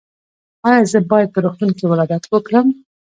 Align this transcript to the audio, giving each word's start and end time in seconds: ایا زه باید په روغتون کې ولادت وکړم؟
ایا 0.67 0.81
زه 0.91 0.99
باید 1.11 1.29
په 1.33 1.39
روغتون 1.45 1.69
کې 1.77 1.85
ولادت 1.91 2.23
وکړم؟ 2.27 2.67